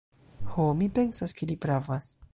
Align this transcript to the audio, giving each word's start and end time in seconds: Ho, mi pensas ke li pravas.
Ho, 0.53 0.65
mi 0.79 0.87
pensas 0.97 1.37
ke 1.41 1.49
li 1.51 1.59
pravas. 1.67 2.13